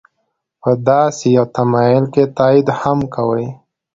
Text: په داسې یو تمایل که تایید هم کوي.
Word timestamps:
په 0.61 0.71
داسې 0.87 1.25
یو 1.37 1.45
تمایل 1.57 2.05
که 2.13 2.23
تایید 2.37 2.67
هم 2.81 2.99
کوي. 3.15 3.47